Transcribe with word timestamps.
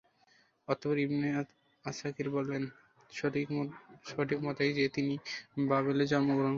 অতঃপর 0.67 0.97
Ibn 1.05 1.21
Asakir 1.85 2.27
বলেন, 2.37 2.63
সঠিক 4.07 4.39
মত 4.45 4.57
এই 4.65 4.73
যে, 4.77 4.85
তিনি 4.95 5.13
বাবেলে 5.69 6.03
জন্মগ্রহণ 6.11 6.39
করেন। 6.39 6.49